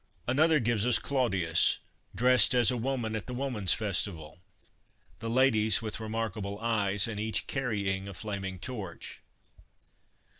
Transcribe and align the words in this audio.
Another, 0.27 0.59
gives 0.59 0.87
us 0.87 0.97
Claudius 0.97 1.77
dressed 2.15 2.55
as 2.55 2.71
a 2.71 2.75
woman 2.75 3.15
at 3.15 3.27
the 3.27 3.35
women's 3.35 3.71
festival 3.71 4.39
the 5.19 5.29
ladies 5.29 5.79
with 5.79 5.99
remarkable 5.99 6.57
eyes, 6.59 7.07
and 7.07 7.19
each 7.19 7.45
carrying 7.45 8.07
a 8.07 8.15
flaming 8.15 8.57
torch. 8.57 9.21